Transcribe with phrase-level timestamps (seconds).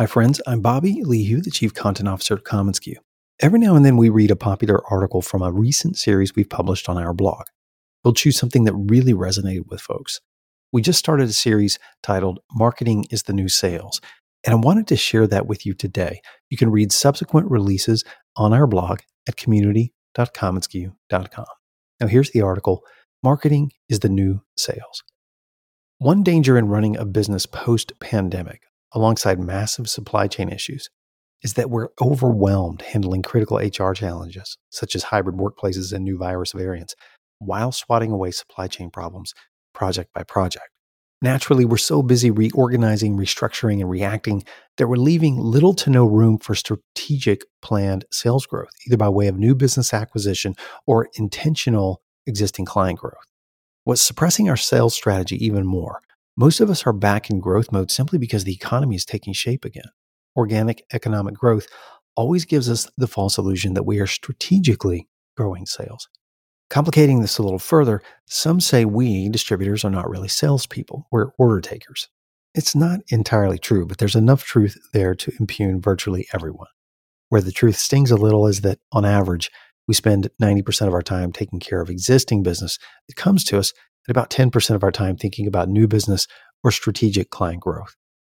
[0.00, 0.40] Hi, friends.
[0.46, 2.94] I'm Bobby Lehew, the Chief Content Officer at commonsku.
[3.42, 6.88] Every now and then we read a popular article from a recent series we've published
[6.88, 7.42] on our blog.
[8.02, 10.22] We'll choose something that really resonated with folks.
[10.72, 14.00] We just started a series titled Marketing is the New Sales,
[14.46, 16.22] and I wanted to share that with you today.
[16.48, 18.02] You can read subsequent releases
[18.36, 21.46] on our blog at community.commonsku.com.
[22.00, 22.86] Now, here's the article
[23.22, 25.02] Marketing is the New Sales.
[25.98, 28.62] One danger in running a business post pandemic
[28.92, 30.88] alongside massive supply chain issues
[31.42, 36.52] is that we're overwhelmed handling critical HR challenges, such as hybrid workplaces and new virus
[36.52, 36.94] variants,
[37.38, 39.32] while swatting away supply chain problems
[39.72, 40.68] project by project.
[41.22, 44.42] Naturally, we're so busy reorganizing, restructuring, and reacting
[44.78, 49.26] that we're leaving little to no room for strategic planned sales growth, either by way
[49.26, 50.54] of new business acquisition
[50.86, 53.14] or intentional existing client growth.
[53.84, 56.00] What's suppressing our sales strategy even more
[56.40, 59.62] most of us are back in growth mode simply because the economy is taking shape
[59.62, 59.90] again.
[60.34, 61.66] Organic economic growth
[62.16, 65.06] always gives us the false illusion that we are strategically
[65.36, 66.08] growing sales.
[66.70, 71.60] Complicating this a little further, some say we, distributors, are not really salespeople, we're order
[71.60, 72.08] takers.
[72.54, 76.68] It's not entirely true, but there's enough truth there to impugn virtually everyone.
[77.28, 79.50] Where the truth stings a little is that, on average,
[79.86, 82.78] we spend 90% of our time taking care of existing business
[83.08, 83.74] that comes to us
[84.06, 86.26] and about 10% of our time thinking about new business
[86.62, 87.96] or strategic client growth.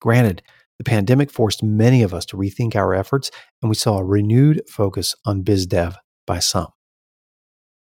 [0.00, 0.42] Granted,
[0.78, 3.30] the pandemic forced many of us to rethink our efforts,
[3.62, 6.68] and we saw a renewed focus on biz dev by some.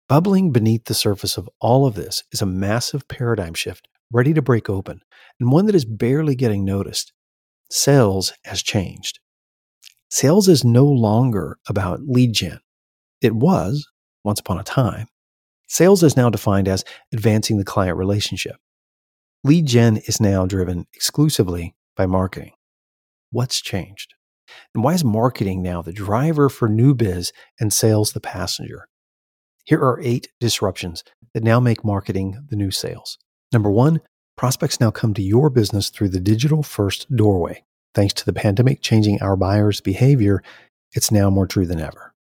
[0.07, 4.41] Bubbling beneath the surface of all of this is a massive paradigm shift ready to
[4.41, 5.01] break open,
[5.39, 7.13] and one that is barely getting noticed.
[7.69, 9.19] Sales has changed.
[10.09, 12.59] Sales is no longer about lead gen.
[13.21, 13.87] It was,
[14.23, 15.07] once upon a time,
[15.69, 18.57] Sales is now defined as advancing the client relationship.
[19.43, 22.53] Lead gen is now driven exclusively by marketing.
[23.31, 24.15] What's changed?
[24.73, 28.87] And why is marketing now the driver for new biz and sales the passenger?
[29.63, 31.03] Here are eight disruptions
[31.35, 33.19] that now make marketing the new sales.
[33.53, 34.01] Number one,
[34.35, 37.63] prospects now come to your business through the digital first doorway.
[37.93, 40.41] Thanks to the pandemic changing our buyers' behavior,
[40.93, 42.15] it's now more true than ever.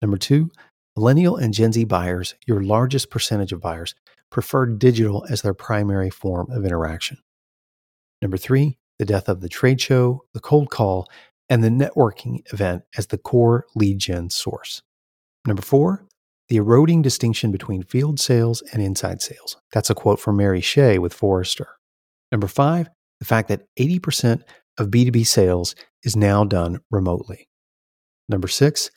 [0.00, 0.50] Number two,
[0.96, 3.94] Millennial and Gen Z buyers, your largest percentage of buyers,
[4.30, 7.18] prefer digital as their primary form of interaction.
[8.22, 11.08] Number three, the death of the trade show, the cold call,
[11.48, 14.82] and the networking event as the core lead gen source.
[15.46, 16.06] Number four,
[16.48, 19.56] the eroding distinction between field sales and inside sales.
[19.72, 21.68] That's a quote from Mary Shea with Forrester.
[22.30, 22.88] Number five,
[23.20, 24.42] the fact that 80%
[24.78, 27.48] of B2B sales is now done remotely.
[28.28, 28.90] Number six,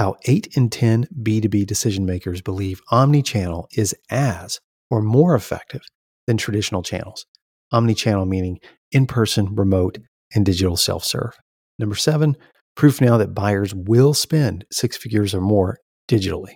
[0.00, 5.82] how 8 in 10 B2B decision makers believe omnichannel is as or more effective
[6.26, 7.26] than traditional channels.
[7.70, 8.60] Omnichannel meaning
[8.92, 9.98] in person, remote,
[10.34, 11.36] and digital self serve.
[11.78, 12.34] Number seven,
[12.76, 15.76] proof now that buyers will spend six figures or more
[16.08, 16.54] digitally.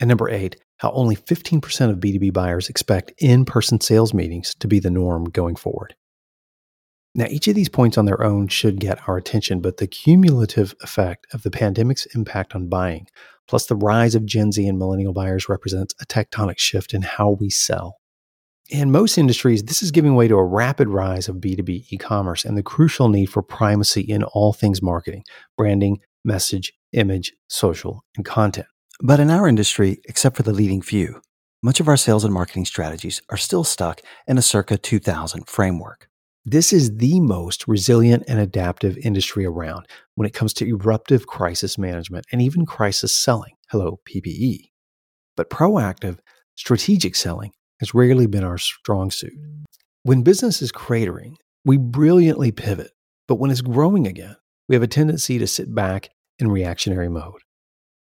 [0.00, 4.66] And number eight, how only 15% of B2B buyers expect in person sales meetings to
[4.66, 5.94] be the norm going forward.
[7.14, 10.74] Now, each of these points on their own should get our attention, but the cumulative
[10.82, 13.06] effect of the pandemic's impact on buying,
[13.48, 17.30] plus the rise of Gen Z and millennial buyers, represents a tectonic shift in how
[17.30, 17.96] we sell.
[18.70, 22.44] In most industries, this is giving way to a rapid rise of B2B e commerce
[22.44, 25.24] and the crucial need for primacy in all things marketing,
[25.56, 28.66] branding, message, image, social, and content.
[29.00, 31.22] But in our industry, except for the leading few,
[31.62, 36.08] much of our sales and marketing strategies are still stuck in a circa 2000 framework.
[36.50, 41.76] This is the most resilient and adaptive industry around when it comes to eruptive crisis
[41.76, 43.52] management and even crisis selling.
[43.68, 44.70] Hello, PPE.
[45.36, 46.20] But proactive,
[46.54, 49.34] strategic selling has rarely been our strong suit.
[50.04, 51.34] When business is cratering,
[51.66, 52.92] we brilliantly pivot,
[53.26, 54.36] but when it's growing again,
[54.70, 57.42] we have a tendency to sit back in reactionary mode.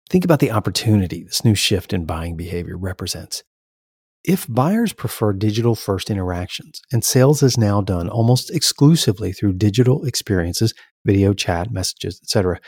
[0.09, 3.43] Think about the opportunity this new shift in buying behavior represents.
[4.23, 10.03] If buyers prefer digital first interactions and sales is now done almost exclusively through digital
[10.05, 12.59] experiences, video, chat, messages, etc.,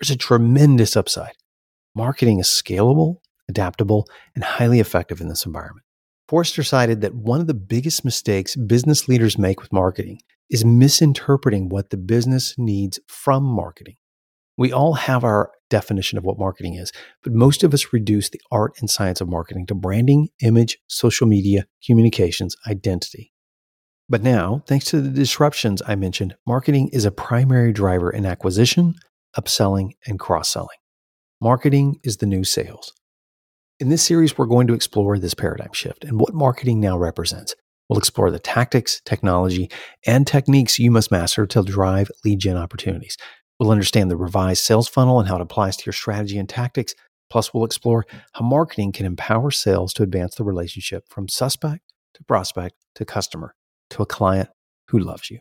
[0.00, 1.34] there's a tremendous upside.
[1.94, 3.16] Marketing is scalable,
[3.46, 5.84] adaptable, and highly effective in this environment.
[6.28, 10.18] Forrester cited that one of the biggest mistakes business leaders make with marketing
[10.48, 13.96] is misinterpreting what the business needs from marketing.
[14.58, 18.40] We all have our definition of what marketing is, but most of us reduce the
[18.50, 23.32] art and science of marketing to branding, image, social media, communications, identity.
[24.08, 28.94] But now, thanks to the disruptions I mentioned, marketing is a primary driver in acquisition,
[29.38, 30.68] upselling, and cross selling.
[31.40, 32.92] Marketing is the new sales.
[33.80, 37.54] In this series, we're going to explore this paradigm shift and what marketing now represents,
[37.92, 39.70] We'll explore the tactics, technology,
[40.06, 43.18] and techniques you must master to drive lead gen opportunities.
[43.62, 46.96] We'll understand the revised sales funnel and how it applies to your strategy and tactics.
[47.30, 52.24] Plus, we'll explore how marketing can empower sales to advance the relationship from suspect to
[52.24, 53.54] prospect to customer
[53.90, 54.48] to a client
[54.88, 55.38] who loves you.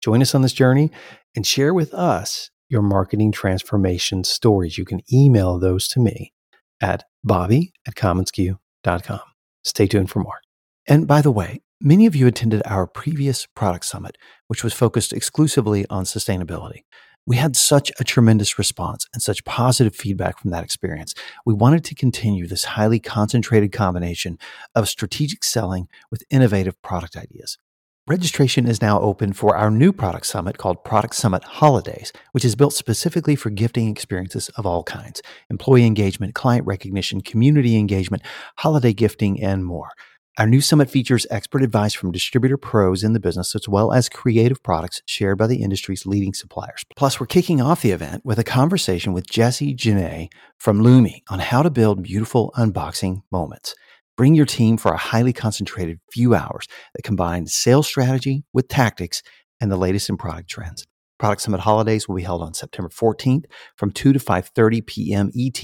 [0.00, 0.92] Join us on this journey
[1.34, 4.78] and share with us your marketing transformation stories.
[4.78, 6.32] You can email those to me
[6.80, 9.20] at bobby at commonsku.com.
[9.64, 10.38] Stay tuned for more.
[10.86, 14.16] And by the way, many of you attended our previous product summit,
[14.46, 16.82] which was focused exclusively on sustainability.
[17.28, 21.12] We had such a tremendous response and such positive feedback from that experience.
[21.44, 24.38] We wanted to continue this highly concentrated combination
[24.76, 27.58] of strategic selling with innovative product ideas.
[28.06, 32.54] Registration is now open for our new product summit called Product Summit Holidays, which is
[32.54, 35.20] built specifically for gifting experiences of all kinds
[35.50, 38.22] employee engagement, client recognition, community engagement,
[38.58, 39.88] holiday gifting, and more.
[40.38, 44.10] Our new summit features expert advice from distributor pros in the business, as well as
[44.10, 46.84] creative products shared by the industry's leading suppliers.
[46.94, 50.28] Plus, we're kicking off the event with a conversation with Jesse Genet
[50.58, 53.74] from Lumi on how to build beautiful unboxing moments.
[54.18, 59.22] Bring your team for a highly concentrated few hours that combines sales strategy with tactics
[59.62, 60.86] and the latest in product trends.
[61.18, 63.46] Product Summit Holidays will be held on September 14th
[63.76, 65.30] from 2 to 5.30 p.m.
[65.34, 65.62] ET.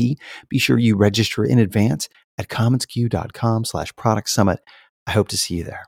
[0.49, 2.09] Be sure you register in advance
[2.39, 4.61] at commonsku.com slash product summit.
[5.07, 5.83] I hope to see you there.